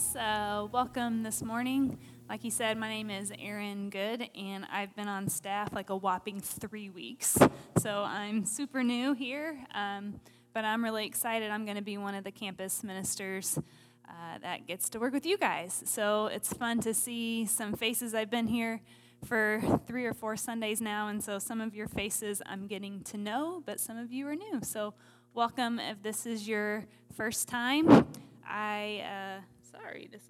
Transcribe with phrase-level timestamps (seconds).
[0.00, 0.16] guys.
[0.16, 1.98] Uh, welcome this morning.
[2.28, 5.96] Like he said, my name is Erin Good, and I've been on staff like a
[5.96, 7.36] whopping three weeks.
[7.78, 10.20] So I'm super new here, um,
[10.54, 11.50] but I'm really excited.
[11.50, 13.58] I'm going to be one of the campus ministers
[14.08, 15.82] uh, that gets to work with you guys.
[15.86, 18.14] So it's fun to see some faces.
[18.14, 18.80] I've been here
[19.24, 23.18] for three or four Sundays now, and so some of your faces I'm getting to
[23.18, 24.60] know, but some of you are new.
[24.62, 24.94] So
[25.34, 28.06] welcome if this is your first time.
[28.46, 30.28] I, uh, sorry, this is,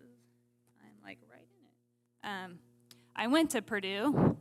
[0.83, 2.45] I'm like right in it.
[2.45, 2.59] Um,
[3.15, 4.37] I went to Purdue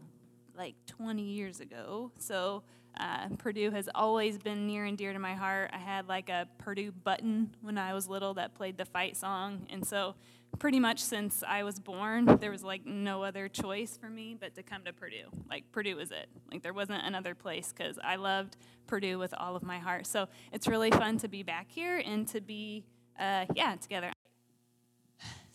[0.56, 2.64] like 20 years ago, so
[3.00, 5.72] uh, Purdue has always been near and dear to my heart.
[5.74, 9.68] I had like a Purdue button when I was little that played the fight song,
[9.70, 10.16] and so
[10.58, 14.56] pretty much since I was born, there was like no other choice for me but
[14.56, 15.30] to come to Purdue.
[15.50, 16.28] Like Purdue was it.
[16.52, 20.08] Like there wasn't another place because I loved Purdue with all of my heart.
[20.08, 22.84] So it's really fun to be back here and to be
[23.20, 24.12] uh, yeah, together.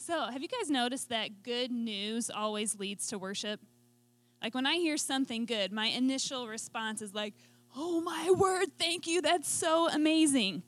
[0.07, 3.59] So, have you guys noticed that good news always leads to worship?
[4.43, 7.33] Like when I hear something good, my initial response is like,
[7.75, 10.63] oh my word, thank you, that's so amazing.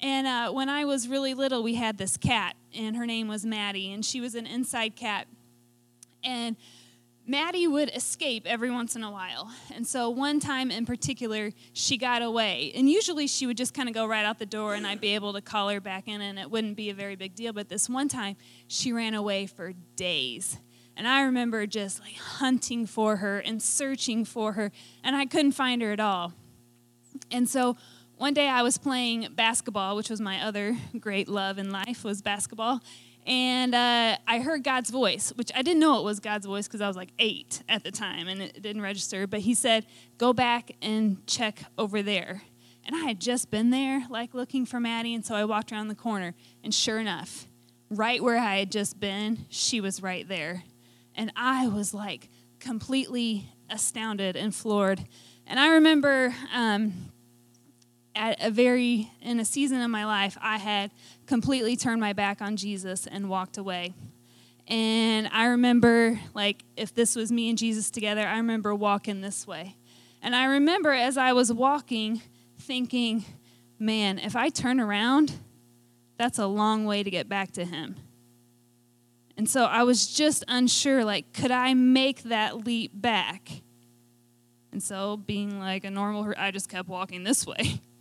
[0.00, 3.46] And uh, when I was really little, we had this cat, and her name was
[3.46, 5.28] Maddie, and she was an inside cat.
[6.24, 6.56] And
[7.32, 9.50] Maddie would escape every once in a while.
[9.74, 12.72] And so one time in particular, she got away.
[12.74, 15.14] And usually she would just kind of go right out the door and I'd be
[15.14, 17.54] able to call her back in and it wouldn't be a very big deal.
[17.54, 20.58] But this one time, she ran away for days.
[20.94, 24.70] And I remember just like hunting for her and searching for her,
[25.02, 26.34] and I couldn't find her at all.
[27.30, 27.78] And so
[28.18, 32.20] one day I was playing basketball, which was my other great love in life was
[32.20, 32.82] basketball
[33.26, 36.80] and uh, I heard God's voice, which I didn't know it was God's voice because
[36.80, 39.26] I was like eight at the time and it didn't register.
[39.26, 39.86] But He said,
[40.18, 42.42] Go back and check over there.
[42.84, 45.14] And I had just been there, like looking for Maddie.
[45.14, 46.34] And so I walked around the corner,
[46.64, 47.46] and sure enough,
[47.90, 50.64] right where I had just been, she was right there.
[51.14, 52.28] And I was like
[52.58, 55.04] completely astounded and floored.
[55.46, 57.11] And I remember um,
[58.14, 60.90] at a very in a season of my life i had
[61.26, 63.94] completely turned my back on jesus and walked away.
[64.68, 69.46] And i remember like if this was me and jesus together i remember walking this
[69.46, 69.76] way.
[70.20, 72.22] And i remember as i was walking
[72.60, 73.24] thinking
[73.78, 75.32] man if i turn around
[76.18, 77.96] that's a long way to get back to him.
[79.36, 83.48] And so i was just unsure like could i make that leap back?
[84.70, 87.80] And so being like a normal i just kept walking this way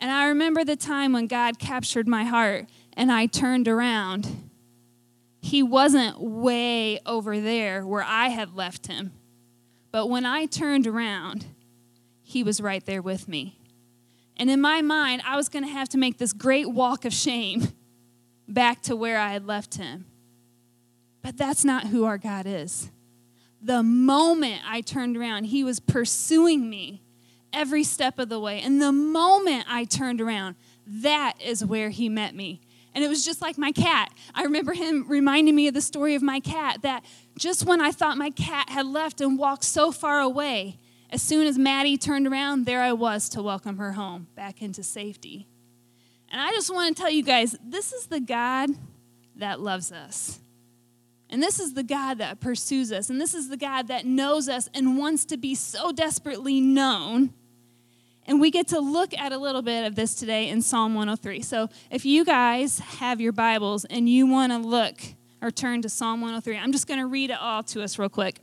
[0.00, 4.50] And I remember the time when God captured my heart and I turned around.
[5.40, 9.12] He wasn't way over there where I had left him.
[9.90, 11.46] But when I turned around,
[12.22, 13.58] he was right there with me.
[14.36, 17.12] And in my mind, I was going to have to make this great walk of
[17.12, 17.68] shame
[18.48, 20.06] back to where I had left him.
[21.22, 22.90] But that's not who our God is.
[23.62, 27.03] The moment I turned around, he was pursuing me
[27.54, 28.60] every step of the way.
[28.60, 30.56] And the moment I turned around,
[30.86, 32.60] that is where he met me.
[32.94, 34.12] And it was just like my cat.
[34.34, 37.04] I remember him reminding me of the story of my cat that
[37.36, 40.78] just when I thought my cat had left and walked so far away,
[41.10, 44.82] as soon as Maddie turned around, there I was to welcome her home back into
[44.82, 45.48] safety.
[46.30, 48.70] And I just want to tell you guys this is the God
[49.36, 50.38] that loves us.
[51.30, 53.10] And this is the God that pursues us.
[53.10, 57.32] And this is the God that knows us and wants to be so desperately known
[58.26, 61.42] and we get to look at a little bit of this today in Psalm 103.
[61.42, 64.96] So if you guys have your Bibles and you want to look
[65.42, 68.08] or turn to Psalm 103, I'm just going to read it all to us real
[68.08, 68.40] quick.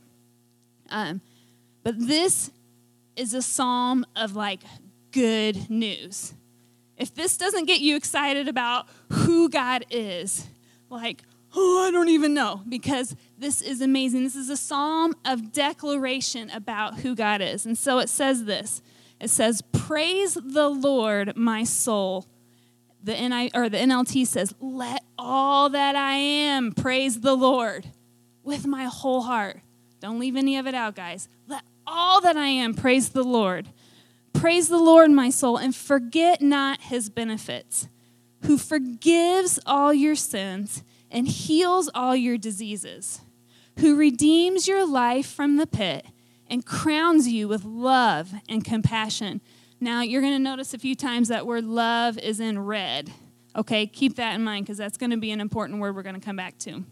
[0.90, 1.20] Um,
[1.82, 2.50] but this
[3.16, 4.60] is a psalm of like
[5.10, 6.34] good news.
[6.96, 10.46] If this doesn't get you excited about who God is,
[10.90, 11.22] like,
[11.54, 14.22] oh, I don't even know, because this is amazing.
[14.22, 17.66] This is a psalm of declaration about who God is.
[17.66, 18.82] And so it says this
[19.22, 22.26] it says, Praise the Lord, my soul.
[23.04, 27.86] The, NI, or the NLT says, Let all that I am praise the Lord
[28.42, 29.60] with my whole heart.
[30.00, 31.28] Don't leave any of it out, guys.
[31.46, 33.68] Let all that I am praise the Lord.
[34.32, 37.86] Praise the Lord, my soul, and forget not his benefits,
[38.42, 40.82] who forgives all your sins
[41.12, 43.20] and heals all your diseases,
[43.78, 46.06] who redeems your life from the pit
[46.52, 49.40] and crowns you with love and compassion.
[49.80, 53.10] Now, you're going to notice a few times that word love is in red.
[53.56, 56.14] Okay, keep that in mind because that's going to be an important word we're going
[56.14, 56.84] to come back to.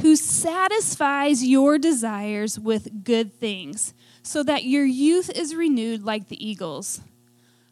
[0.00, 3.94] Who satisfies your desires with good things,
[4.24, 7.02] so that your youth is renewed like the eagles.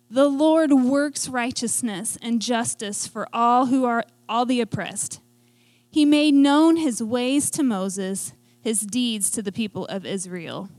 [0.09, 5.19] The Lord works righteousness and justice for all who are all the oppressed.
[5.91, 8.33] He made known his ways to Moses,
[8.63, 10.71] his deeds to the people of Israel.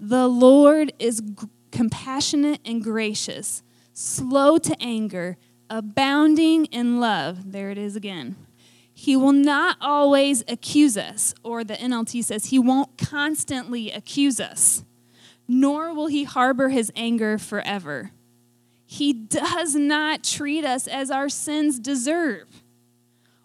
[0.00, 3.62] The Lord is g- compassionate and gracious,
[3.92, 5.36] slow to anger,
[5.70, 7.52] abounding in love.
[7.52, 8.36] There it is again.
[8.94, 14.84] He will not always accuse us, or the NLT says he won't constantly accuse us,
[15.46, 18.10] nor will he harbor his anger forever.
[18.86, 22.62] He does not treat us as our sins deserve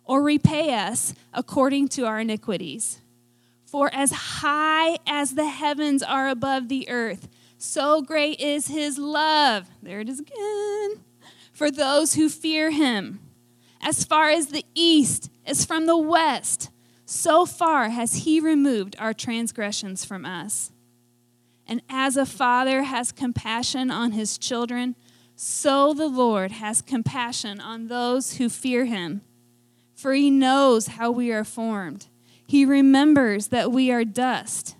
[0.03, 3.01] or repay us according to our iniquities.
[3.77, 7.27] For as high as the heavens are above the earth,
[7.59, 9.67] so great is his love.
[9.83, 11.03] There it is again.
[11.53, 13.19] For those who fear him.
[13.79, 16.71] As far as the east is from the west,
[17.05, 20.71] so far has he removed our transgressions from us.
[21.67, 24.95] And as a father has compassion on his children,
[25.35, 29.21] so the Lord has compassion on those who fear him
[29.97, 32.05] for he knows how we are formed.
[32.47, 34.77] He remembers that we are dust.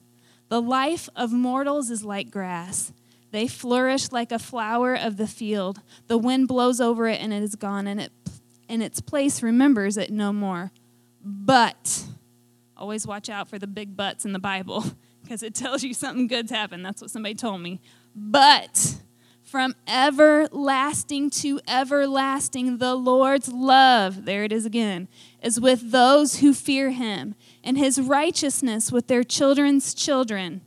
[0.48, 2.94] The life of mortals is like grass.
[3.32, 5.82] They flourish like a flower of the field.
[6.08, 8.12] The wind blows over it and it is gone, and it
[8.70, 10.72] in its place remembers it no more.
[11.22, 12.06] But
[12.78, 14.86] always watch out for the big buts in the Bible
[15.24, 16.86] because it tells you something good's happened.
[16.86, 17.82] That's what somebody told me.
[18.16, 18.96] But
[19.48, 25.08] from everlasting to everlasting, the Lord's love, there it is again,
[25.42, 27.34] is with those who fear him,
[27.64, 30.62] and his righteousness with their children's children,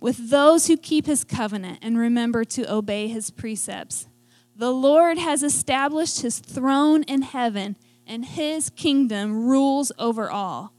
[0.00, 4.08] with those who keep his covenant and remember to obey his precepts.
[4.56, 7.76] The Lord has established his throne in heaven,
[8.06, 10.72] and his kingdom rules over all.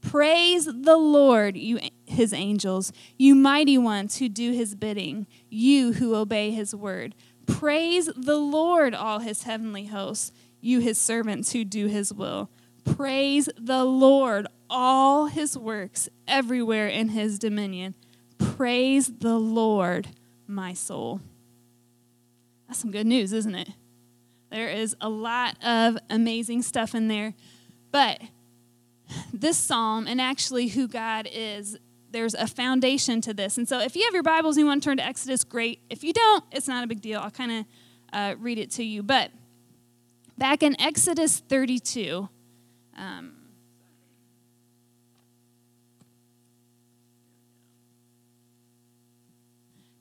[0.00, 6.14] Praise the Lord, you his angels, you mighty ones who do his bidding, you who
[6.14, 7.14] obey his word.
[7.46, 12.50] Praise the Lord, all his heavenly hosts, you his servants who do his will.
[12.84, 17.94] Praise the Lord, all his works everywhere in his dominion.
[18.38, 20.08] Praise the Lord,
[20.46, 21.20] my soul.
[22.66, 23.70] That's some good news, isn't it?
[24.50, 27.34] There is a lot of amazing stuff in there.
[27.92, 28.20] But
[29.40, 31.76] this psalm and actually who God is,
[32.10, 33.56] there's a foundation to this.
[33.56, 35.80] And so if you have your Bibles and you want to turn to Exodus, great.
[35.88, 37.20] If you don't, it's not a big deal.
[37.20, 37.64] I'll kind of
[38.12, 39.02] uh, read it to you.
[39.02, 39.30] But
[40.36, 42.28] back in Exodus 32,
[42.96, 43.36] um,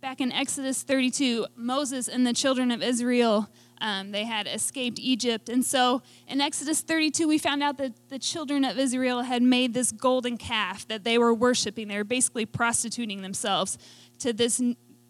[0.01, 3.49] back in Exodus 32, Moses and the children of Israel
[3.81, 5.49] um, they had escaped Egypt.
[5.49, 9.73] And so in Exodus 32, we found out that the children of Israel had made
[9.73, 11.87] this golden calf that they were worshiping.
[11.87, 13.77] They were basically prostituting themselves
[14.19, 14.61] to this,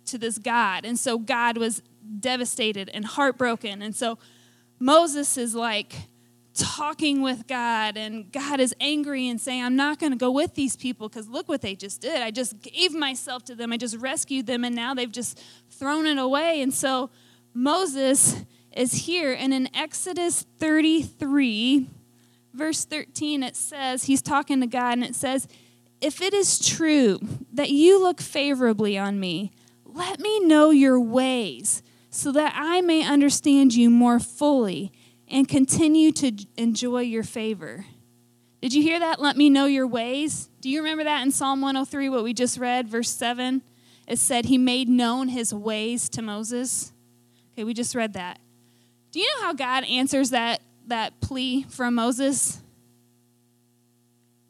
[0.06, 0.86] to this God.
[0.86, 1.82] And so God was
[2.20, 3.82] devastated and heartbroken.
[3.82, 4.18] And so
[4.80, 5.96] Moses is like,
[6.60, 10.56] talking with God, and God is angry and saying, I'm not going to go with
[10.56, 12.22] these people because look what they just did.
[12.22, 16.06] I just gave myself to them, I just rescued them, and now they've just thrown
[16.06, 16.62] it away.
[16.62, 17.10] And so
[17.54, 18.44] Moses
[18.80, 19.34] is here.
[19.34, 21.88] And in Exodus 33,
[22.54, 25.50] verse 13, it says, he's talking to God, and it says,
[26.00, 27.20] If it is true
[27.52, 29.52] that you look favorably on me,
[29.84, 34.94] let me know your ways so that I may understand you more fully
[35.28, 37.86] and continue to enjoy your favor.
[38.62, 39.22] Did you hear that?
[39.22, 40.50] Let me know your ways.
[40.62, 43.62] Do you remember that in Psalm 103, what we just read, verse 7?
[44.08, 46.94] It said, He made known His ways to Moses.
[47.54, 48.40] Okay, we just read that.
[49.12, 52.62] Do you know how God answers that, that plea from Moses?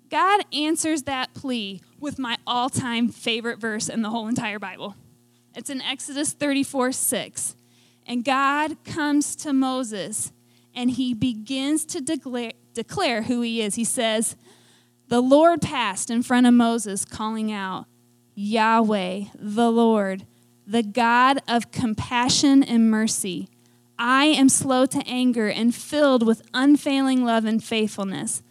[0.10, 4.96] God answers that plea with my all time favorite verse in the whole entire Bible.
[5.56, 7.56] It's in Exodus 34 6.
[8.06, 10.32] And God comes to Moses
[10.74, 13.76] and he begins to declare, declare who he is.
[13.76, 14.36] He says,
[15.08, 17.86] The Lord passed in front of Moses, calling out,
[18.36, 20.26] Yahweh, the Lord,
[20.66, 23.50] the God of compassion and mercy
[24.00, 28.42] I am slow to anger and filled with unfailing love and faithfulness.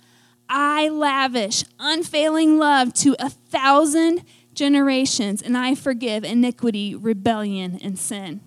[0.47, 8.43] I lavish unfailing love to a thousand generations, and I forgive iniquity, rebellion, and sin.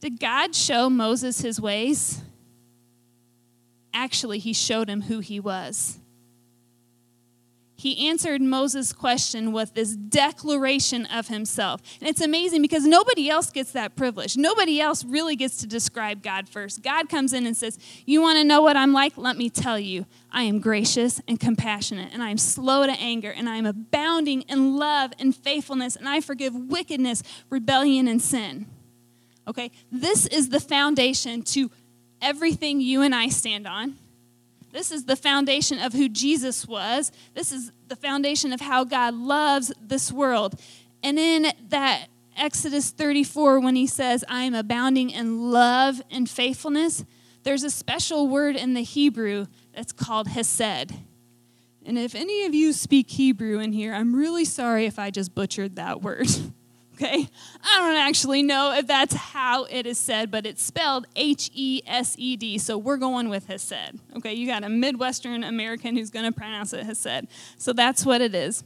[0.00, 2.22] Did God show Moses his ways?
[3.94, 5.98] Actually, he showed him who he was
[7.78, 11.80] he answered Moses' question with this declaration of himself.
[12.00, 14.36] And it's amazing because nobody else gets that privilege.
[14.36, 16.82] Nobody else really gets to describe God first.
[16.82, 19.16] God comes in and says, You want to know what I'm like?
[19.16, 20.06] Let me tell you.
[20.32, 24.42] I am gracious and compassionate, and I am slow to anger, and I am abounding
[24.42, 28.66] in love and faithfulness, and I forgive wickedness, rebellion, and sin.
[29.46, 29.70] Okay?
[29.92, 31.70] This is the foundation to
[32.20, 33.96] everything you and I stand on
[34.72, 37.10] This is the foundation of who Jesus was.
[37.34, 40.60] This is the foundation of how God loves this world.
[41.02, 42.06] And in that
[42.36, 47.04] Exodus 34, when he says, I am abounding in love and faithfulness,
[47.42, 50.92] there's a special word in the Hebrew that's called hesed.
[51.84, 55.34] And if any of you speak Hebrew in here, I'm really sorry if I just
[55.34, 56.28] butchered that word.
[57.00, 57.28] okay?
[57.62, 61.80] I don't actually know if that's how it is said, but it's spelled H E
[61.86, 62.58] S E D.
[62.58, 64.00] So we're going with Hesed.
[64.16, 67.28] Okay, you got a Midwestern American who's going to pronounce it Hesed.
[67.56, 68.64] So that's what it is.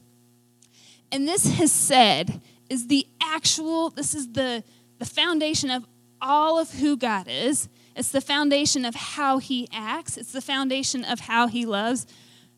[1.10, 4.64] And this Hesed is the actual, this is the,
[4.98, 5.86] the foundation of
[6.20, 7.68] all of who God is.
[7.94, 12.06] It's the foundation of how he acts, it's the foundation of how he loves.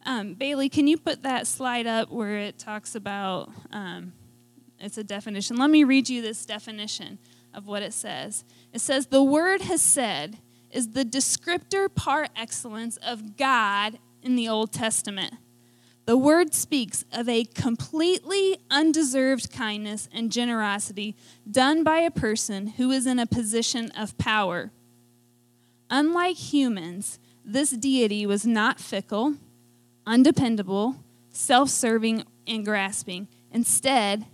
[0.07, 4.13] Um, Bailey, can you put that slide up where it talks about um,
[4.85, 5.57] it's a definition?
[5.57, 7.19] Let me read you this definition
[7.53, 8.45] of what it says.
[8.73, 10.37] It says, The word hesed
[10.71, 15.35] is the descriptor par excellence of God in the Old Testament.
[16.07, 21.17] The word speaks of a completely undeserved kindness and generosity
[21.51, 24.71] done by a person who is in a position of power.
[25.89, 29.37] Unlike humans, this deity was not fickle,
[30.07, 30.97] undependable,
[31.31, 33.29] self serving, and grasping.
[33.51, 34.27] Instead,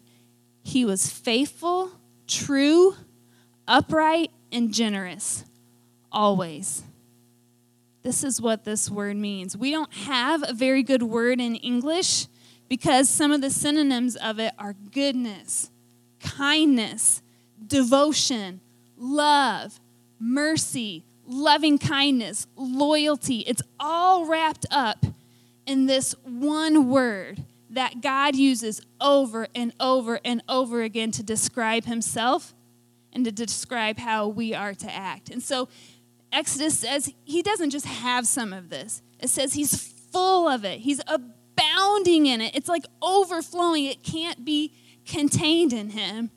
[0.62, 1.90] he was faithful,
[2.26, 2.95] true,
[3.67, 5.45] upright, and generous,
[6.12, 6.83] always.
[8.02, 9.57] This is what this word means.
[9.57, 12.26] We don't have a very good word in English
[12.69, 15.71] because some of the synonyms of it are goodness,
[16.21, 17.21] kindness,
[17.67, 18.61] devotion,
[18.97, 19.81] love,
[20.19, 23.40] mercy, loving kindness, loyalty.
[23.40, 25.05] It's all wrapped up
[25.67, 31.85] in this one word that God uses over and over and over again to describe
[31.85, 32.55] himself
[33.12, 35.31] and to describe how we are to act.
[35.31, 35.69] And so
[36.33, 40.81] Exodus says he doesn't just have some of this, it says he's full of it,
[40.81, 42.55] he's abounding in it.
[42.55, 44.73] It's like overflowing, it can't be
[45.07, 46.31] contained in him.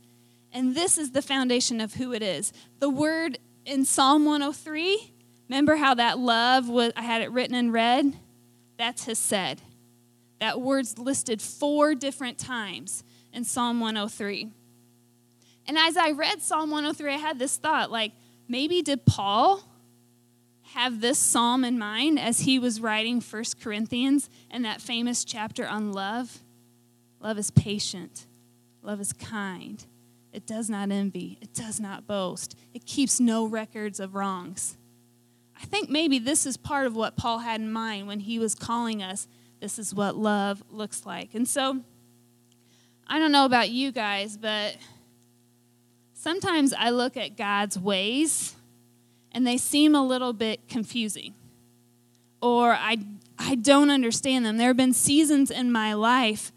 [0.52, 2.54] And this is the foundation of who it is.
[2.80, 5.14] The word in Psalm 103,
[5.50, 8.18] remember how that love was, I had it written in red?
[8.78, 9.62] That's hesed.
[10.44, 14.50] That word's listed four different times in Psalm 103.
[15.66, 18.12] And as I read Psalm 103, I had this thought like,
[18.50, 19.64] maybe did Paul
[20.74, 25.66] have this psalm in mind as he was writing First Corinthians and that famous chapter
[25.66, 26.40] on love?
[27.22, 28.26] Love is patient,
[28.82, 29.86] love is kind.
[30.34, 34.76] It does not envy, it does not boast, it keeps no records of wrongs.
[35.56, 38.56] I think maybe this is part of what Paul had in mind when he was
[38.56, 39.30] calling us
[39.64, 41.34] this is what love looks like.
[41.34, 41.80] And so,
[43.08, 44.76] I don't know about you guys, but
[46.14, 48.56] sometimes I look at God's ways
[49.32, 51.34] and they seem a little bit confusing.
[52.42, 52.98] Or I,
[53.40, 54.58] I don't understand them.
[54.58, 56.52] There have been seasons in my life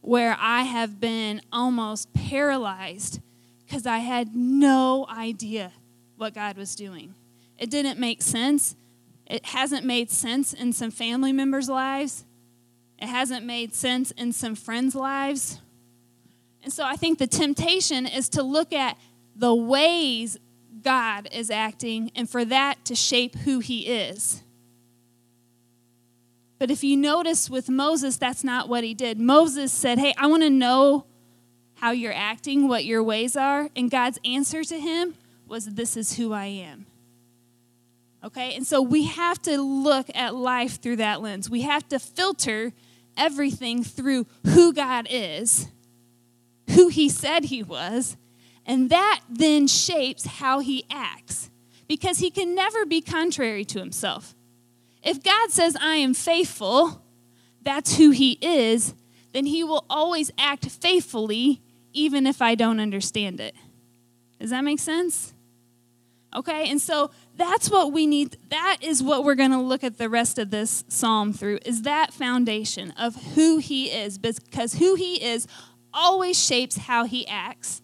[0.00, 3.20] where I have been almost paralyzed
[3.66, 5.72] because I had no idea
[6.16, 7.12] what God was doing.
[7.58, 8.76] It didn't make sense.
[9.26, 12.24] It hasn't made sense in some family members' lives.
[12.98, 15.60] It hasn't made sense in some friends' lives.
[16.62, 18.96] And so I think the temptation is to look at
[19.34, 20.38] the ways
[20.82, 24.42] God is acting and for that to shape who he is.
[26.58, 29.20] But if you notice with Moses, that's not what he did.
[29.20, 31.06] Moses said, Hey, I want to know
[31.74, 33.68] how you're acting, what your ways are.
[33.76, 35.14] And God's answer to him
[35.46, 36.86] was, This is who I am.
[38.26, 38.56] Okay?
[38.56, 41.48] And so we have to look at life through that lens.
[41.48, 42.72] We have to filter
[43.16, 45.68] everything through who God is,
[46.70, 48.16] who He said He was,
[48.66, 51.50] and that then shapes how He acts
[51.86, 54.34] because He can never be contrary to Himself.
[55.04, 57.00] If God says, I am faithful,
[57.62, 58.92] that's who He is,
[59.32, 63.54] then He will always act faithfully even if I don't understand it.
[64.40, 65.32] Does that make sense?
[66.34, 68.36] Okay, and so that's what we need.
[68.48, 71.82] That is what we're going to look at the rest of this psalm through, is
[71.82, 75.46] that foundation of who he is, because who he is
[75.92, 77.82] always shapes how he acts.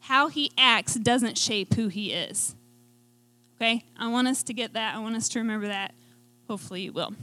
[0.00, 2.54] How he acts doesn't shape who he is.
[3.56, 4.94] Okay, I want us to get that.
[4.94, 5.94] I want us to remember that.
[6.48, 7.14] Hopefully, you will.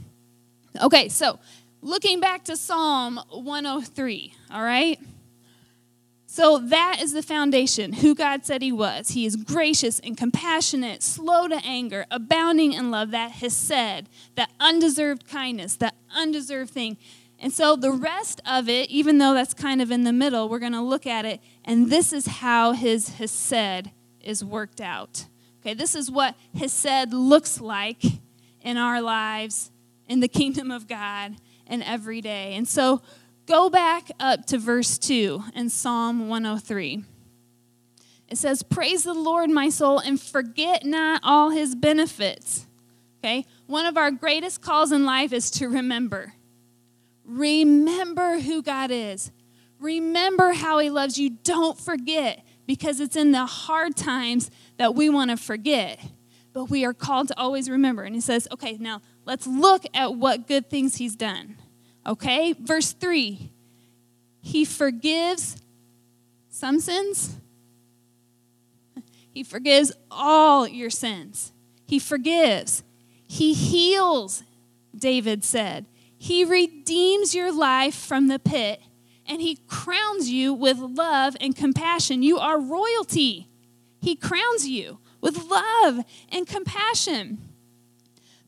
[0.80, 1.38] Okay, so
[1.80, 5.00] looking back to Psalm 103, all right?
[6.28, 9.10] So that is the foundation, who God said He was.
[9.10, 15.28] He is gracious and compassionate, slow to anger, abounding in love, that hesed, that undeserved
[15.28, 16.96] kindness, that undeserved thing.
[17.38, 20.58] And so the rest of it, even though that's kind of in the middle, we're
[20.58, 23.90] going to look at it, and this is how His hesed
[24.20, 25.26] is worked out.
[25.60, 28.02] Okay, this is what hesed looks like
[28.62, 29.70] in our lives
[30.08, 32.54] in the kingdom of God and every day.
[32.54, 33.02] And so
[33.46, 37.04] go back up to verse 2 in Psalm 103.
[38.28, 42.66] It says, Praise the Lord, my soul, and forget not all his benefits.
[43.18, 43.44] Okay?
[43.66, 46.34] One of our greatest calls in life is to remember.
[47.24, 49.32] Remember who God is.
[49.80, 51.30] Remember how he loves you.
[51.30, 56.00] Don't forget because it's in the hard times that we want to forget.
[56.52, 58.02] But we are called to always remember.
[58.02, 61.56] And he says, okay, now let's look at what good things he's done.
[62.06, 62.52] Okay?
[62.52, 63.50] Verse 3
[64.40, 65.56] He forgives
[66.48, 67.36] some sins,
[69.32, 71.52] he forgives all your sins.
[71.86, 72.82] He forgives.
[73.28, 74.42] He heals,
[74.96, 75.86] David said.
[76.16, 78.80] He redeems your life from the pit
[79.28, 82.22] and he crowns you with love and compassion.
[82.22, 83.48] You are royalty.
[84.00, 87.38] He crowns you with love and compassion.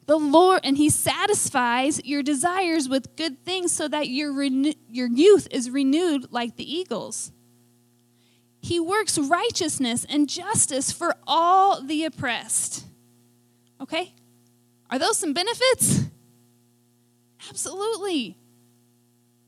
[0.08, 5.46] The Lord, and He satisfies your desires with good things so that your, your youth
[5.50, 7.30] is renewed like the eagles.
[8.62, 12.86] He works righteousness and justice for all the oppressed.
[13.82, 14.14] Okay?
[14.90, 16.00] Are those some benefits?
[17.50, 18.38] Absolutely.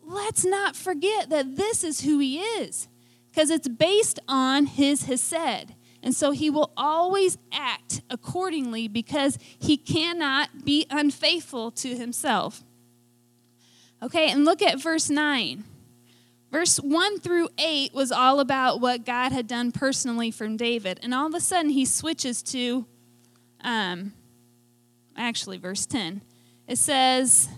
[0.02, 2.86] Let's not forget that this is who he is
[3.30, 5.72] because it's based on his hesed.
[6.02, 12.62] And so he will always act accordingly because he cannot be unfaithful to himself.
[14.02, 15.64] Okay, and look at verse 9.
[16.50, 20.98] Verse 1 through 8 was all about what God had done personally from David.
[21.02, 22.86] And all of a sudden, he switches to,
[23.60, 24.14] um,
[25.16, 26.22] actually, verse 10.
[26.66, 27.50] It says,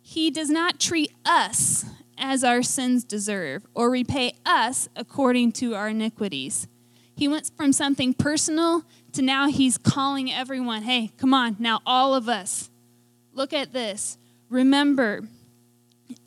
[0.00, 1.84] He does not treat us
[2.16, 6.68] as our sins deserve or repay us according to our iniquities.
[7.16, 12.14] He went from something personal to now he's calling everyone, hey, come on, now all
[12.14, 12.70] of us,
[13.32, 14.18] look at this.
[14.48, 15.22] Remember,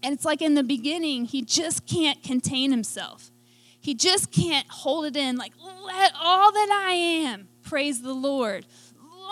[0.03, 3.31] and it's like in the beginning, he just can't contain himself.
[3.79, 5.53] He just can't hold it in, like,
[5.85, 8.65] let all that I am praise the Lord.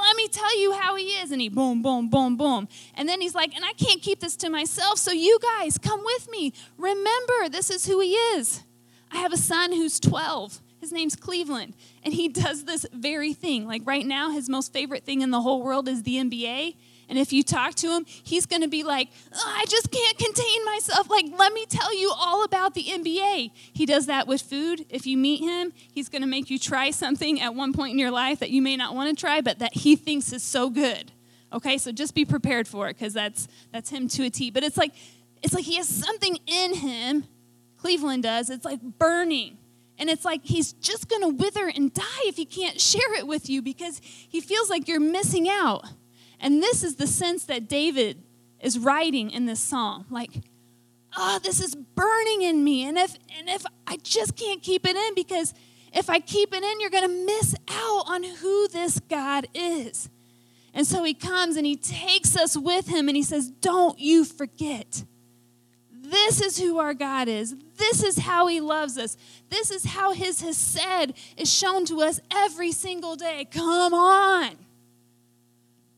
[0.02, 1.32] Let me tell you how he is.
[1.32, 2.68] And he boom, boom, boom, boom.
[2.96, 4.98] And then he's like, and I can't keep this to myself.
[4.98, 6.52] So you guys, come with me.
[6.78, 8.63] Remember, this is who he is.
[9.12, 10.60] I have a son who's 12.
[10.84, 11.76] His name's Cleveland.
[12.04, 13.65] And he does this very thing.
[13.65, 16.76] Like right now, his most favorite thing in the whole world is the NBA.
[17.08, 20.17] And if you talk to him, he's going to be like, oh, I just can't
[20.17, 21.10] contain myself.
[21.10, 23.52] Like, let me tell you all about the NBA.
[23.54, 24.86] He does that with food.
[24.89, 28.00] If you meet him, he's going to make you try something at one point in
[28.00, 30.69] your life that you may not want to try, but that he thinks is so
[30.69, 31.13] good.
[31.54, 34.50] Okay, so just be prepared for it because that's that's him to a T.
[34.52, 34.91] But it's like
[35.43, 37.26] it's like he has something in him.
[37.78, 38.50] Cleveland does.
[38.50, 39.60] It's like burning.
[39.97, 43.27] And it's like he's just going to wither and die if he can't share it
[43.27, 45.86] with you because he feels like you're missing out.
[46.39, 48.23] And this is the sense that David
[48.60, 50.06] is writing in this psalm.
[50.10, 50.32] Like,
[51.15, 52.86] oh, this is burning in me.
[52.88, 55.53] And if and if I just can't keep it in because
[55.93, 60.10] if I keep it in, you're going to miss out on who this God is.
[60.73, 64.25] And so he comes and he takes us with him and he says, Don't you
[64.25, 65.03] forget.
[65.91, 67.56] This is who our God is.
[67.84, 69.17] This is how he loves us.
[69.50, 73.46] This is how his Hesed is shown to us every single day.
[73.52, 74.56] Come on.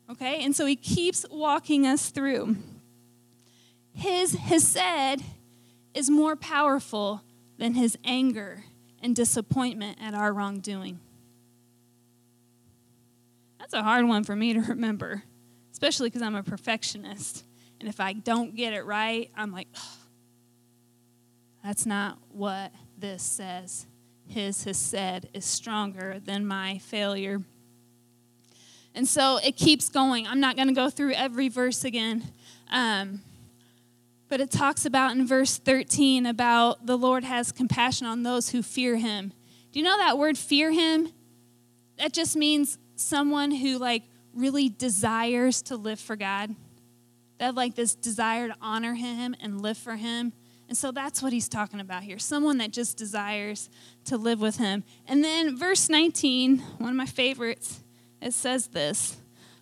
[0.10, 0.44] Okay?
[0.44, 2.56] And so he keeps walking us through.
[3.94, 5.24] His Hesed
[5.94, 7.22] is more powerful
[7.60, 8.64] than his anger
[9.00, 11.00] and disappointment at our wrongdoing.
[13.60, 15.22] That's a hard one for me to remember,
[15.72, 17.46] especially because I'm a perfectionist.
[17.80, 19.68] And if I don't get it right, I'm like,
[21.66, 23.88] that's not what this says.
[24.28, 27.42] His hesed is stronger than my failure.
[28.94, 30.28] And so it keeps going.
[30.28, 32.24] I'm not going to go through every verse again.
[32.72, 33.22] Um,
[34.30, 38.62] but it talks about in verse 13 about the Lord has compassion on those who
[38.62, 39.34] fear him.
[39.72, 41.12] Do you know that word fear him?
[41.98, 44.04] That just means someone who like
[44.36, 46.56] really desires to live for God.
[47.40, 50.32] That like this desire to honor him and live for him.
[50.68, 52.18] And so that's what he's talking about here.
[52.18, 53.70] Someone that just desires
[54.06, 54.84] to live with him.
[55.08, 57.82] And then verse 19, one of my favorites
[58.22, 59.18] it says this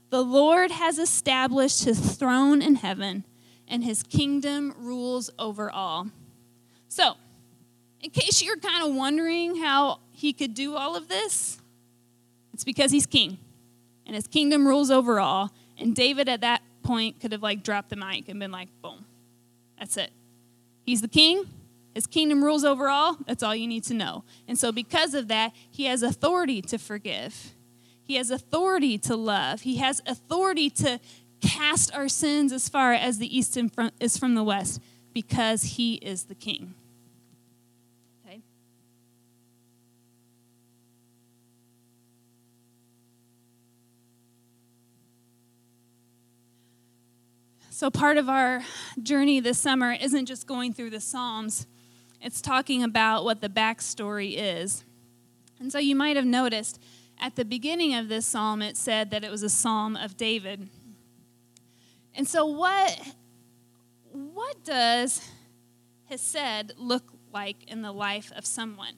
[0.09, 3.25] The Lord has established his throne in heaven,
[3.67, 6.07] and his kingdom rules over all.
[6.87, 7.15] So,
[7.99, 11.59] in case you're kind of wondering how he could do all of this,
[12.53, 13.37] it's because he's king,
[14.05, 15.51] and his kingdom rules over all.
[15.77, 19.05] And David at that point could have like dropped the mic and been like, boom,
[19.77, 20.11] that's it.
[20.85, 21.45] He's the king.
[21.93, 23.17] His kingdom rules over all.
[23.27, 24.23] That's all you need to know.
[24.47, 27.53] And so, because of that, he has authority to forgive.
[28.03, 29.61] He has authority to love.
[29.61, 30.99] He has authority to
[31.41, 33.57] cast our sins as far as the east
[33.99, 34.81] is from the west
[35.13, 36.73] because he is the king.
[38.25, 38.41] Okay?
[47.83, 48.63] So, part of our
[49.01, 51.67] journey this summer isn't just going through the Psalms,
[52.21, 54.85] it's talking about what the backstory is.
[55.59, 56.81] And so, you might have noticed
[57.19, 60.69] at the beginning of this psalm, it said that it was a psalm of David.
[62.15, 63.01] And so, what,
[64.13, 65.29] what does
[66.05, 68.93] Hesed look like in the life of someone?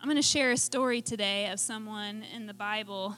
[0.00, 3.16] I'm going to share a story today of someone in the Bible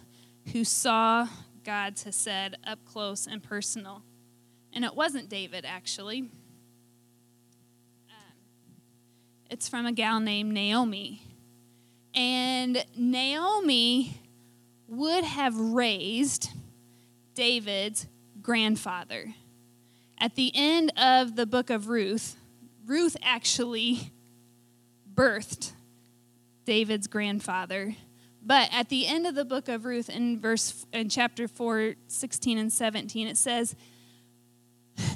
[0.52, 1.26] who saw
[1.64, 4.02] God's hesed up close and personal.
[4.72, 6.30] And it wasn't David, actually.
[8.10, 8.76] Um,
[9.50, 11.22] it's from a gal named Naomi.
[12.14, 14.20] And Naomi
[14.88, 16.50] would have raised
[17.34, 18.06] David's
[18.42, 19.34] grandfather.
[20.18, 22.36] At the end of the book of Ruth,
[22.86, 24.12] Ruth actually
[25.12, 25.72] birthed
[26.64, 27.96] David's grandfather.
[28.46, 32.58] But at the end of the book of Ruth, in verse in chapter 4, 16
[32.58, 33.74] and 17, it says,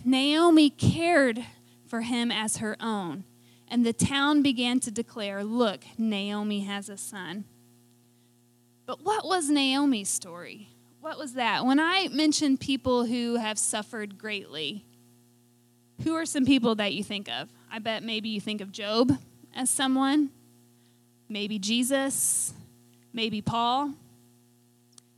[0.05, 1.45] Naomi cared
[1.87, 3.25] for him as her own,
[3.69, 7.45] and the town began to declare, Look, Naomi has a son.
[8.87, 10.71] But what was Naomi's story?
[11.03, 11.67] What was that?
[11.67, 14.87] When I mention people who have suffered greatly,
[16.03, 17.51] who are some people that you think of?
[17.71, 19.12] I bet maybe you think of Job
[19.55, 20.31] as someone,
[21.29, 22.55] maybe Jesus,
[23.19, 23.95] maybe Paul.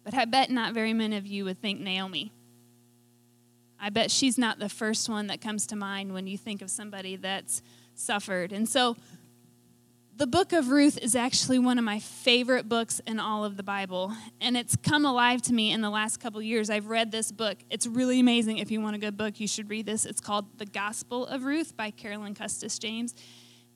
[0.05, 2.33] But I bet not very many of you would think Naomi.
[3.79, 6.71] I bet she's not the first one that comes to mind when you think of
[6.71, 7.61] somebody that's
[7.95, 8.53] suffered.
[8.53, 8.97] And so
[10.17, 13.63] the book of Ruth is actually one of my favorite books in all of the
[13.63, 16.71] Bible, and it's come alive to me in the last couple years.
[16.71, 17.59] I've read this book.
[17.69, 18.57] It's really amazing.
[18.57, 20.07] If you want a good book, you should read this.
[20.07, 23.15] It's called The Gospel of Ruth by Carolyn Custis James.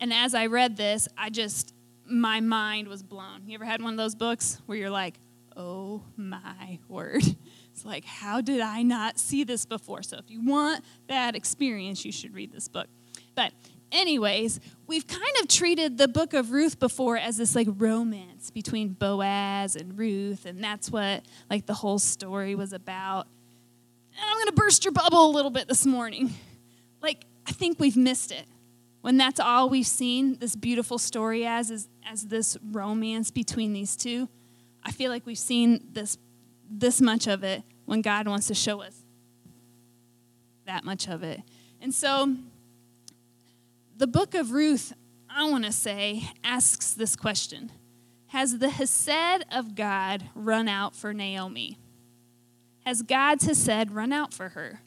[0.00, 1.73] And as I read this, I just,
[2.06, 3.42] my mind was blown.
[3.46, 5.18] You ever had one of those books where you're like,
[5.56, 7.22] oh my word?
[7.72, 10.02] It's like, how did I not see this before?
[10.02, 12.86] So if you want that experience, you should read this book.
[13.34, 13.52] But
[13.90, 18.90] anyways, we've kind of treated the book of Ruth before as this like romance between
[18.90, 23.26] Boaz and Ruth, and that's what like the whole story was about.
[24.16, 26.32] And I'm going to burst your bubble a little bit this morning.
[27.02, 28.46] Like, I think we've missed it.
[29.00, 33.96] When that's all we've seen this beautiful story as is as this romance between these
[33.96, 34.28] two,
[34.82, 36.18] I feel like we've seen this
[36.70, 39.02] this much of it when God wants to show us
[40.66, 41.42] that much of it.
[41.80, 42.36] And so
[43.96, 44.92] the book of Ruth,
[45.28, 47.70] I want to say, asks this question
[48.28, 51.78] Has the Hesed of God run out for Naomi?
[52.84, 54.80] Has God's Hesed run out for her?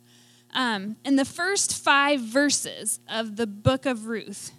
[0.54, 4.52] Um, in the first five verses of the book of Ruth,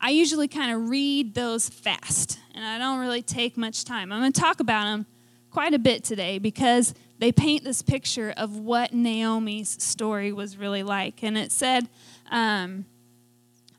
[0.00, 4.12] I usually kind of read those fast, and I don't really take much time.
[4.12, 5.06] I'm going to talk about them
[5.50, 10.84] quite a bit today because they paint this picture of what Naomi's story was really
[10.84, 11.22] like.
[11.24, 11.88] And it said,
[12.30, 12.84] um,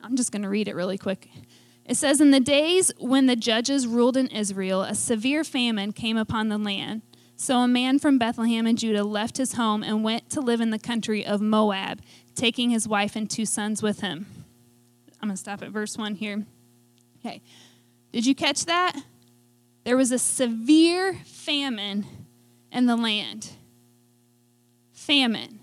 [0.01, 1.29] I'm just going to read it really quick.
[1.85, 6.17] It says, In the days when the judges ruled in Israel, a severe famine came
[6.17, 7.01] upon the land.
[7.37, 10.71] So a man from Bethlehem in Judah left his home and went to live in
[10.71, 12.01] the country of Moab,
[12.35, 14.25] taking his wife and two sons with him.
[15.21, 16.45] I'm going to stop at verse 1 here.
[17.19, 17.41] Okay.
[18.11, 18.95] Did you catch that?
[19.83, 22.05] There was a severe famine
[22.71, 23.51] in the land.
[24.93, 25.59] Famine.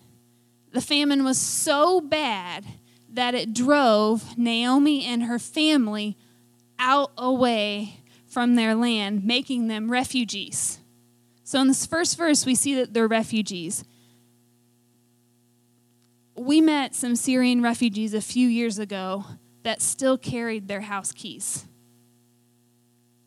[0.73, 2.65] The famine was so bad
[3.13, 6.17] that it drove Naomi and her family
[6.79, 10.79] out away from their land, making them refugees.
[11.45, 13.85] So in this first verse, we see that they're refugees.
[16.35, 19.25] We met some Syrian refugees a few years ago
[19.67, 21.67] that still carried their house keys.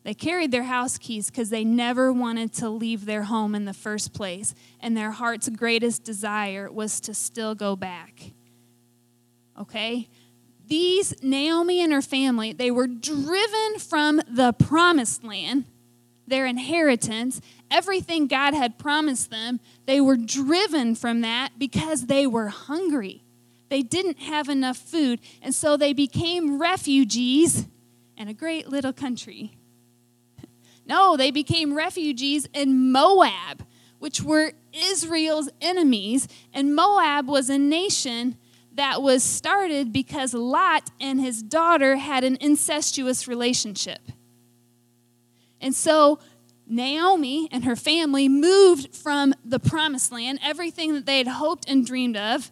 [0.02, 3.74] They carried their house keys because they never wanted to leave their home in the
[3.74, 8.32] first place, and their heart's greatest desire was to still go back
[9.60, 10.08] okay?
[10.66, 15.64] These, Naomi and her family, they were driven from the promised land,
[16.26, 19.60] their inheritance, everything God had promised them.
[19.86, 23.24] They were driven from that because they were hungry.
[23.70, 27.66] They didn't have enough food, and so they became refugees
[28.16, 29.56] in a great little country.
[30.86, 33.64] No, they became refugees in Moab,
[34.00, 38.36] which were Israel's enemies, and Moab was a nation
[38.72, 44.00] that was started because Lot and his daughter had an incestuous relationship.
[45.60, 46.18] And so
[46.66, 51.86] Naomi and her family moved from the promised land, everything that they had hoped and
[51.86, 52.50] dreamed of,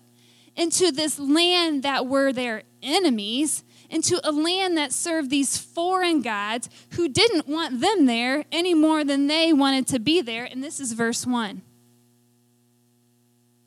[0.58, 6.68] into this land that were their enemies, into a land that served these foreign gods
[6.90, 10.44] who didn't want them there any more than they wanted to be there.
[10.44, 11.62] And this is verse 1.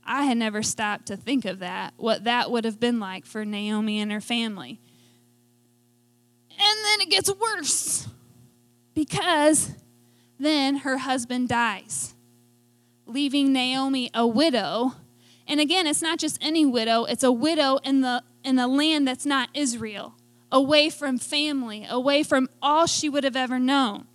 [0.04, 3.45] I had never stopped to think of that, what that would have been like for
[3.45, 4.80] Naomi and her family.
[6.51, 8.08] And then it gets worse
[8.93, 9.71] because
[10.38, 12.13] then her husband dies,
[13.06, 14.93] leaving Naomi a widow.
[15.51, 19.05] And again, it's not just any widow, it's a widow in the in the land
[19.05, 20.15] that's not Israel,
[20.49, 24.05] away from family, away from all she would have ever known.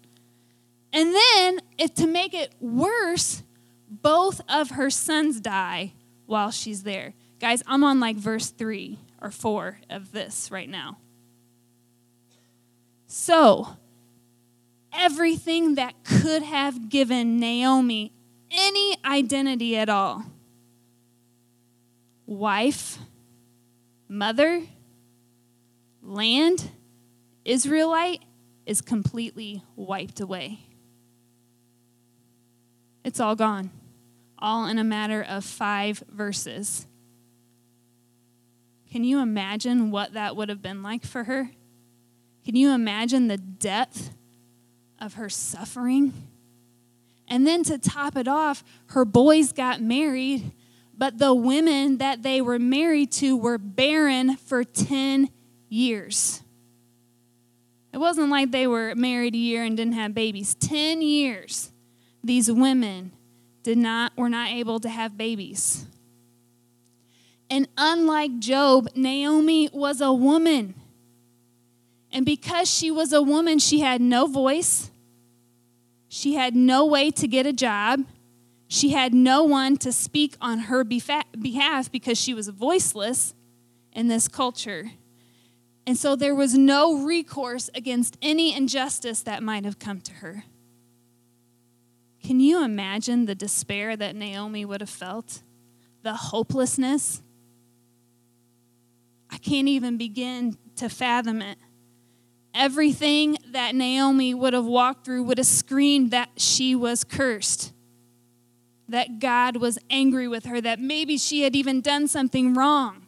[0.94, 3.42] And then, if to make it worse,
[3.86, 5.92] both of her sons die
[6.24, 7.12] while she's there.
[7.38, 10.96] Guys, I'm on like verse 3 or 4 of this right now.
[13.06, 13.76] So,
[14.90, 18.10] everything that could have given Naomi
[18.50, 20.24] any identity at all
[22.26, 22.98] wife,
[24.08, 24.62] mother,
[26.02, 26.70] land,
[27.44, 28.22] Israelite
[28.66, 30.60] is completely wiped away.
[33.04, 33.70] It's all gone,
[34.38, 36.86] all in a matter of five verses.
[38.90, 41.50] Can you imagine what that would have been like for her?
[42.44, 44.10] Can you imagine the depth
[45.00, 46.12] of her suffering?
[47.28, 50.52] And then to top it off, her boys got married,
[50.96, 55.30] but the women that they were married to were barren for 10
[55.68, 56.42] years.
[57.92, 60.54] It wasn't like they were married a year and didn't have babies.
[60.54, 61.70] 10 years
[62.22, 63.12] these women
[63.62, 65.86] did not were not able to have babies.
[67.48, 70.74] And unlike Job, Naomi was a woman.
[72.12, 74.90] And because she was a woman, she had no voice.
[76.08, 78.04] She had no way to get a job.
[78.68, 83.34] She had no one to speak on her behalf because she was voiceless
[83.92, 84.90] in this culture.
[85.86, 90.44] And so there was no recourse against any injustice that might have come to her.
[92.24, 95.42] Can you imagine the despair that Naomi would have felt?
[96.02, 97.22] The hopelessness?
[99.30, 101.58] I can't even begin to fathom it
[102.56, 107.72] everything that Naomi would have walked through would have screamed that she was cursed,
[108.88, 113.06] that God was angry with her, that maybe she had even done something wrong.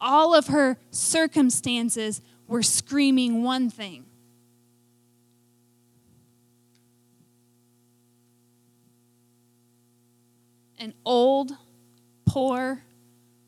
[0.00, 4.04] All of her circumstances were screaming one thing.
[10.78, 11.52] An old,
[12.26, 12.82] poor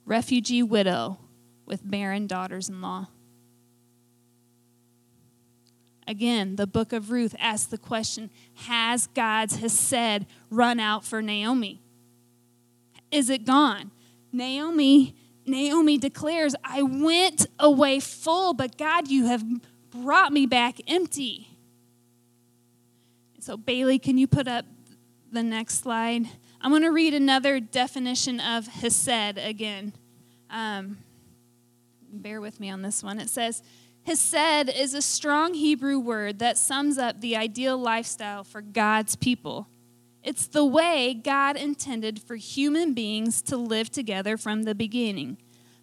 [0.07, 1.19] refugee widow
[1.66, 3.09] with barren daughters in law.
[6.09, 11.81] Again, the book of Ruth asks the question Has God's Hesed run out for Naomi?
[13.11, 13.90] Is it gone?
[14.33, 15.16] Naomi,
[15.47, 19.45] Naomi declares, I went away full, but God, you have
[19.90, 21.49] brought me back empty.
[23.40, 24.66] So, Bailey, can you put up
[25.31, 26.27] the next slide?
[26.61, 29.92] I'm going to read another definition of Hesed again.
[30.51, 30.99] Um,
[32.12, 33.21] bear with me on this one.
[33.21, 33.62] It says,
[34.07, 39.66] Hesed is a strong Hebrew word that sums up the ideal lifestyle for God's people.
[40.23, 45.38] It's the way God intended for human beings to live together from the beginning.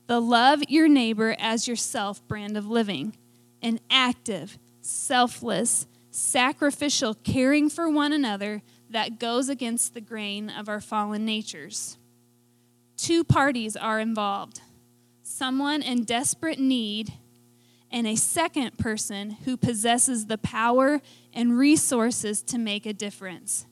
[0.07, 3.13] The love your neighbor as yourself brand of living.
[3.61, 10.79] An active, selfless, sacrificial caring for one another that goes against the grain of our
[10.79, 11.97] fallen natures.
[12.95, 14.61] Two parties are involved
[15.23, 17.11] someone in desperate need
[17.93, 20.99] and a second person who possesses the power
[21.31, 23.67] and resources to make a difference.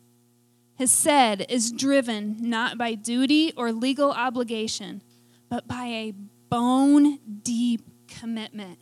[0.77, 5.01] Hesed is driven not by duty or legal obligation,
[5.49, 6.13] but by a
[6.49, 8.77] bone deep commitment,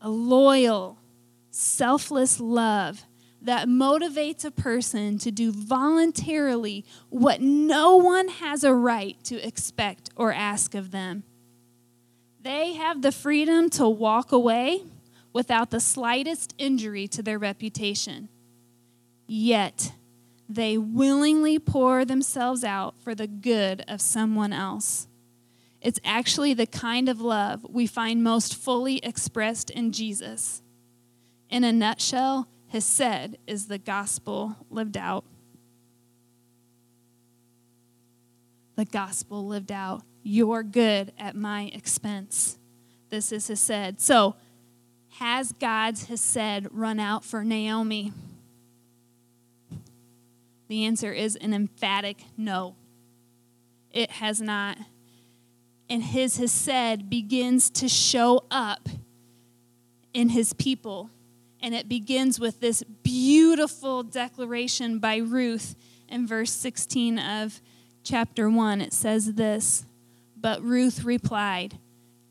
[0.00, 0.98] a loyal,
[1.50, 3.04] selfless love
[3.40, 10.10] that motivates a person to do voluntarily what no one has a right to expect
[10.14, 11.24] or ask of them.
[12.42, 14.82] They have the freedom to walk away
[15.32, 18.28] without the slightest injury to their reputation.
[19.28, 19.92] Yet,
[20.48, 25.06] they willingly pour themselves out for the good of someone else.
[25.80, 30.62] It's actually the kind of love we find most fully expressed in Jesus.
[31.48, 35.24] In a nutshell, hesed is the gospel lived out.
[38.74, 42.58] The gospel lived out your good at my expense.
[43.10, 44.00] This is Hesed.
[44.00, 44.36] So,
[45.18, 48.12] has God's Hesed run out for Naomi?
[50.68, 52.76] The answer is an emphatic no.
[53.90, 54.78] It has not.
[55.90, 58.88] And his Hesed begins to show up
[60.14, 61.10] in his people.
[61.60, 65.76] And it begins with this beautiful declaration by Ruth
[66.08, 67.60] in verse 16 of
[68.02, 68.80] chapter 1.
[68.80, 69.84] It says this
[70.42, 71.78] But Ruth replied,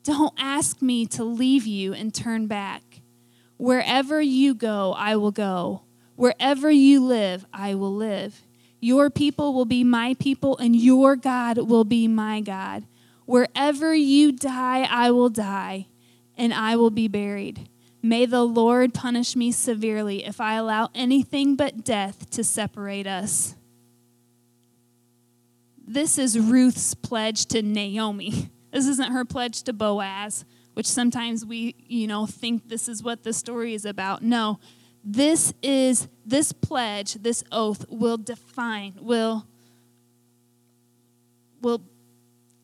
[0.04, 2.84] Don't ask me to leave you and turn back.
[3.58, 5.84] Wherever you go, I will go.
[6.18, 8.42] Wherever you live, I will live.
[8.82, 12.84] Your people will be my people, and your God will be my God.
[13.26, 15.88] Wherever you die, I will die,
[16.36, 17.70] and I will be buried.
[18.02, 23.56] May the Lord punish me severely if I allow anything but death to separate us.
[25.86, 28.50] This is Ruth's pledge to Naomi.
[28.72, 33.24] This isn't her pledge to Boaz, which sometimes we, you know, think this is what
[33.24, 34.22] the story is about.
[34.24, 34.62] No,
[35.04, 39.46] this is this pledge, this oath will define, will
[41.62, 41.82] will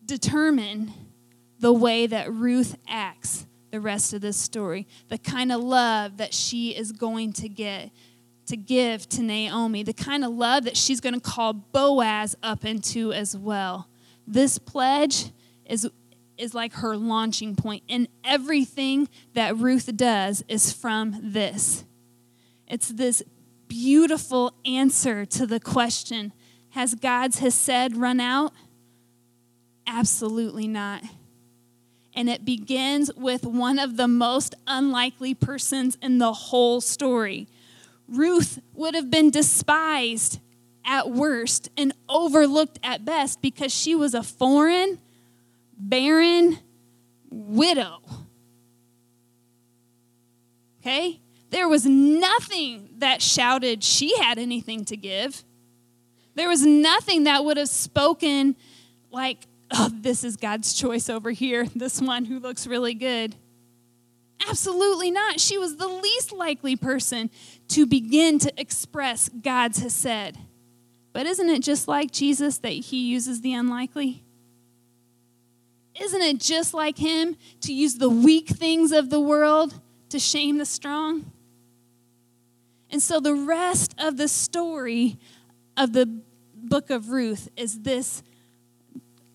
[0.06, 0.94] determine
[1.60, 6.34] the way that Ruth acts the rest of this story, the kind of love that
[6.34, 7.92] she is going to get
[8.48, 12.66] to give to Naomi, the kind of love that she's going to call Boaz up
[12.66, 13.88] into as well.
[14.26, 15.32] This pledge
[15.66, 15.90] is
[16.38, 21.84] is like her launching point and everything that Ruth does is from this.
[22.68, 23.24] It's this
[23.68, 26.32] beautiful answer to the question,
[26.70, 28.54] has God's Hesed run out?
[29.88, 31.02] Absolutely not
[32.18, 37.48] and it begins with one of the most unlikely persons in the whole story.
[38.08, 40.40] Ruth would have been despised
[40.86, 45.00] at worst and overlooked at best because she was a foreign,
[45.78, 46.60] barren
[47.30, 48.00] widow.
[50.80, 51.20] Okay?
[51.50, 55.44] There was nothing that shouted she had anything to give.
[56.36, 58.56] There was nothing that would have spoken
[59.12, 59.40] like,
[59.72, 63.36] oh, this is God's choice over here, this one who looks really good.
[64.48, 65.40] Absolutely not.
[65.40, 67.30] She was the least likely person
[67.70, 70.38] to begin to express God's Hesed.
[71.14, 74.24] But isn't it just like Jesus that he uses the unlikely?
[76.00, 80.60] Isn't it just like him to use the weak things of the world to shame
[80.60, 81.32] the strong?
[82.92, 85.18] And so the rest of the story
[85.76, 86.22] of the
[86.56, 88.24] book of Ruth is this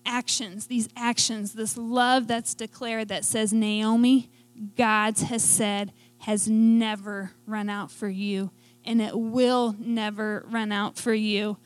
[0.05, 4.29] actions, these actions, this love that's declared that says, Naomi,
[4.77, 8.51] God's Hesed has never run out for you,
[8.85, 11.57] and it will never run out for you.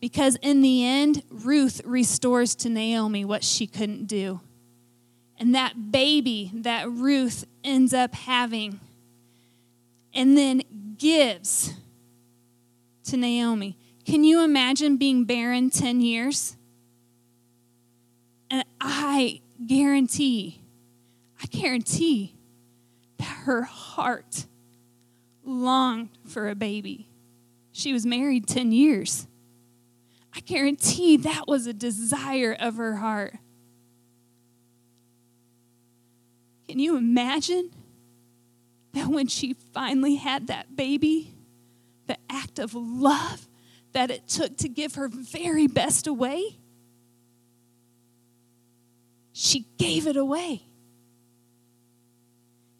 [0.00, 4.40] Because in the end, Ruth restores to Naomi what she couldn't do.
[5.38, 8.80] And that baby that Ruth ends up having,
[10.12, 10.62] and then
[10.98, 11.72] gives
[13.04, 13.76] to Naomi.
[14.04, 16.56] Can you imagine being barren 10 years?
[18.50, 20.60] And I guarantee,
[21.44, 22.34] I guarantee
[23.18, 24.46] that her heart
[25.44, 27.06] longed for a baby.
[27.70, 29.26] She was married 10 years.
[30.34, 33.36] I guarantee that was a desire of her heart.
[36.66, 37.70] Can you imagine
[38.94, 41.34] that when she finally had that baby,
[42.06, 43.46] the act of love
[43.92, 46.56] that it took to give her very best away?
[49.34, 50.62] she gave it away.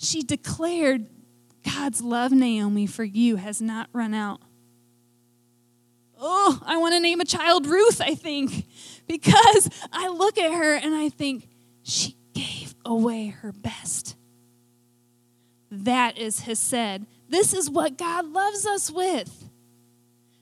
[0.04, 1.06] She declared,
[1.64, 4.40] God's love, Naomi, for you has not run out.
[6.20, 8.66] Oh, I want to name a child Ruth, I think,
[9.08, 11.48] because I look at her and I think
[11.82, 14.14] she gave away her best.
[15.70, 17.06] That is Hesed.
[17.28, 19.50] This is what God loves us with.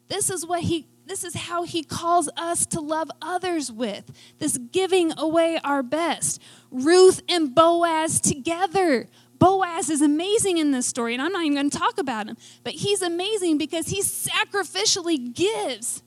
[0.08, 4.56] This is what He this is how he calls us to love others with this
[4.56, 6.40] giving away our best.
[6.70, 9.08] Ruth and Boaz together.
[9.42, 12.36] Boaz is amazing in this story, and I'm not even going to talk about him,
[12.62, 16.04] but he's amazing because he sacrificially gives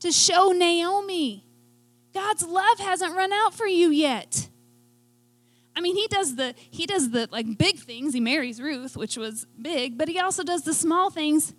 [0.00, 1.44] to show Naomi
[2.14, 4.48] God's love hasn't run out for you yet.
[5.76, 8.14] I mean, he does the he does the like big things.
[8.14, 11.52] He marries Ruth, which was big, but he also does the small things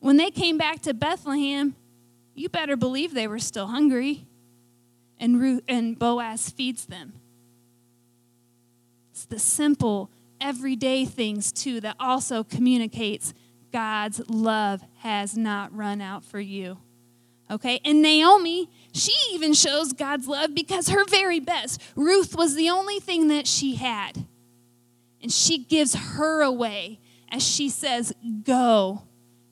[0.00, 1.76] when they came back to Bethlehem,
[2.34, 4.26] you better believe they were still hungry.
[5.18, 7.19] And, Ruth, and Boaz feeds them.
[9.20, 10.10] It's the simple,
[10.40, 13.34] everyday things, too, that also communicates
[13.70, 16.78] God's love has not run out for you.
[17.50, 17.82] Okay?
[17.84, 21.82] And Naomi, she even shows God's love because her very best.
[21.94, 24.24] Ruth was the only thing that she had.
[25.20, 26.98] And she gives her away
[27.28, 29.02] as she says, Go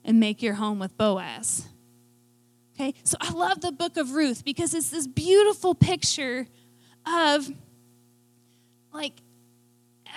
[0.03, 1.67] and make your home with Boaz.
[2.73, 6.47] Okay, so I love the book of Ruth because it's this beautiful picture
[7.05, 7.47] of
[8.91, 9.13] like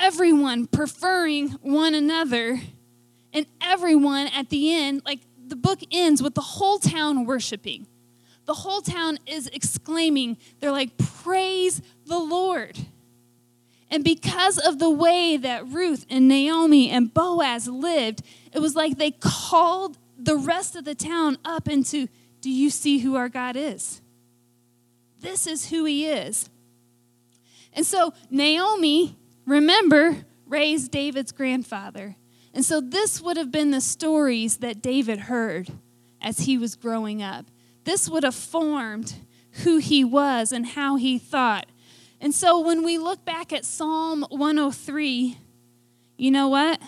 [0.03, 2.61] everyone preferring one another
[3.33, 7.87] and everyone at the end, like the book ends with the whole town worshiping.
[8.45, 12.77] The whole town is exclaiming, they're like, Praise the Lord.
[13.89, 18.23] And because of the way that Ruth and Naomi and Boaz lived,
[18.53, 22.09] it was like they called the rest of the town up into,
[22.41, 24.01] Do you see who our God is?
[25.21, 26.49] This is who he is.
[27.75, 29.17] And so Naomi,
[29.47, 32.17] remember, raised David's grandfather.
[32.55, 35.71] And so this would have been the stories that David heard
[36.21, 37.47] as he was growing up.
[37.85, 39.15] This would have formed
[39.65, 41.67] who he was and how he thought.
[42.21, 45.39] And so when we look back at Psalm 103,
[46.17, 46.81] you know what?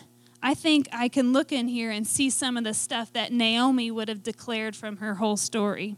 [0.43, 3.91] I think I can look in here and see some of the stuff that Naomi
[3.91, 5.97] would have declared from her whole story.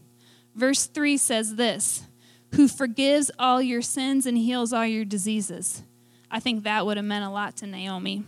[0.55, 2.07] Verse 3 says this
[2.55, 5.83] Who forgives all your sins and heals all your diseases.
[6.29, 8.23] I think that would have meant a lot to Naomi.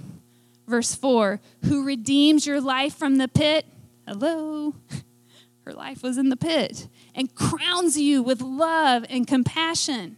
[0.68, 3.66] Verse 4 Who redeems your life from the pit?
[4.08, 4.76] Hello.
[5.66, 6.88] Her life was in the pit.
[7.14, 10.18] And crowns you with love and compassion.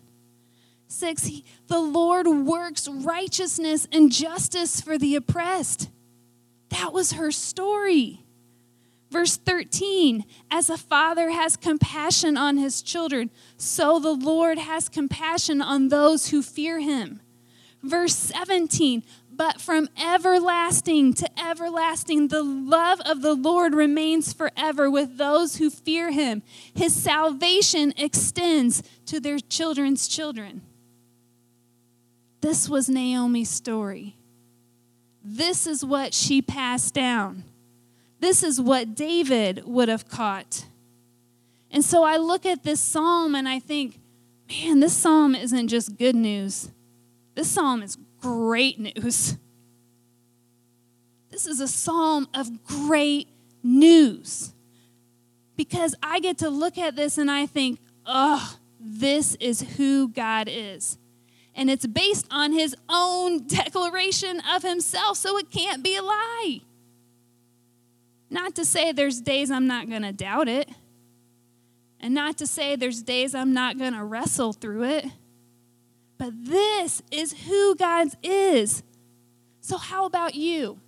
[0.87, 5.89] Six, he, the Lord works righteousness and justice for the oppressed.
[6.69, 8.23] That was her story.
[9.09, 15.61] Verse 13, as a father has compassion on his children, so the Lord has compassion
[15.61, 17.19] on those who fear him.
[17.83, 19.03] Verse 17,
[19.33, 25.69] but from everlasting to everlasting, the love of the Lord remains forever with those who
[25.69, 26.43] fear him.
[26.75, 30.61] His salvation extends to their children's children.
[32.41, 34.15] This was Naomi's story.
[35.23, 37.43] This is what she passed down.
[38.19, 40.65] This is what David would have caught.
[41.71, 43.99] And so I look at this psalm and I think,
[44.49, 46.69] man, this psalm isn't just good news.
[47.35, 49.37] This psalm is great news.
[51.29, 53.29] This is a psalm of great
[53.63, 54.53] news.
[55.55, 60.49] Because I get to look at this and I think, oh, this is who God
[60.51, 60.97] is.
[61.53, 66.61] And it's based on his own declaration of himself, so it can't be a lie.
[68.29, 70.69] Not to say there's days I'm not going to doubt it,
[71.99, 75.05] and not to say there's days I'm not going to wrestle through it.
[76.21, 78.83] But this is who God is.
[79.59, 80.79] So, how about you?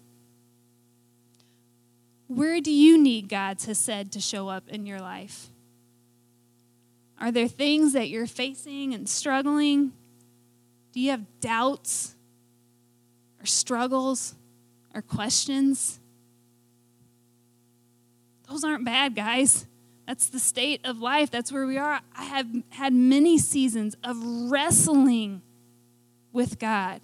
[2.27, 5.47] Where do you need God's Hesed to show up in your life?
[7.19, 9.93] Are there things that you're facing and struggling?
[10.91, 12.13] Do you have doubts
[13.41, 14.35] or struggles
[14.93, 15.99] or questions?
[18.47, 19.65] Those aren't bad, guys.
[20.07, 21.31] That's the state of life.
[21.31, 22.01] That's where we are.
[22.15, 24.17] I have had many seasons of
[24.51, 25.41] wrestling
[26.31, 27.01] with God.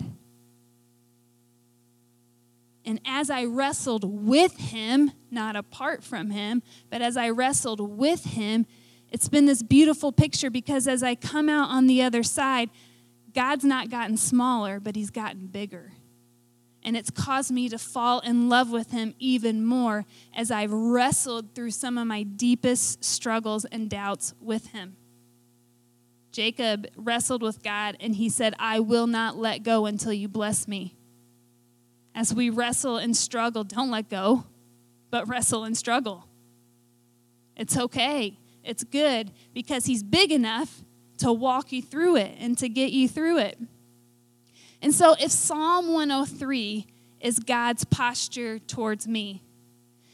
[2.86, 8.26] And as I wrestled with Him, not apart from Him, but as I wrestled with
[8.26, 8.66] Him,
[9.12, 12.70] it's been this beautiful picture because as I come out on the other side,
[13.34, 15.94] God's not gotten smaller, but He's gotten bigger.
[16.84, 21.54] And it's caused me to fall in love with him even more as I've wrestled
[21.54, 24.96] through some of my deepest struggles and doubts with him.
[26.32, 30.68] Jacob wrestled with God and he said, I will not let go until you bless
[30.68, 30.96] me.
[32.16, 34.46] As we wrestle and struggle, don't let go,
[35.10, 36.28] but wrestle and struggle.
[37.56, 38.38] It's okay.
[38.64, 40.84] It's good because he's big enough
[41.18, 43.58] to walk you through it and to get you through it.
[44.82, 46.88] And so, if Psalm 103
[47.20, 49.44] is God's posture towards me,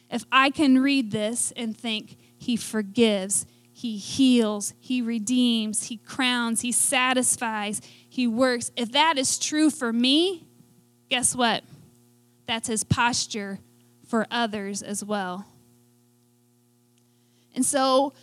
[0.09, 6.61] if I can read this and think, He forgives, He heals, He redeems, He crowns,
[6.61, 10.47] He satisfies, He works, if that is true for me,
[11.09, 11.63] guess what?
[12.47, 13.59] That's His posture
[14.07, 15.45] for others as well.
[17.53, 18.13] And so,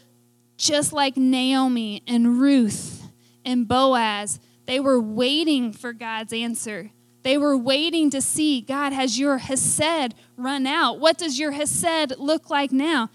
[0.56, 3.02] just like Naomi and Ruth
[3.44, 6.90] and Boaz, they were waiting for God's answer.
[7.22, 10.98] They were waiting to see, God, has your Hesed run out?
[10.98, 13.10] What does your Hesed look like now?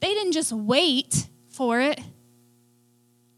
[0.00, 2.00] They didn't just wait for it,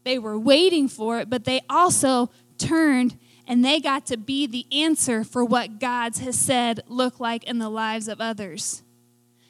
[0.03, 4.65] they were waiting for it, but they also turned and they got to be the
[4.71, 8.83] answer for what God's Hesed looked like in the lives of others.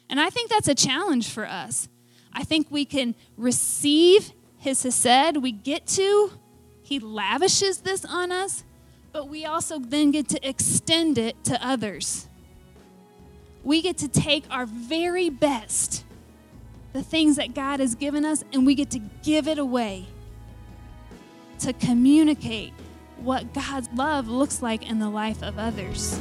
[0.08, 1.88] And I think that's a challenge for us.
[2.32, 6.30] I think we can receive his Hesed, we get to,
[6.90, 8.64] he lavishes this on us,
[9.12, 12.28] but we also then get to extend it to others.
[13.62, 16.04] We get to take our very best
[16.92, 20.08] the things that God has given us and we get to give it away
[21.60, 22.72] to communicate
[23.18, 26.18] what God's love looks like in the life of others.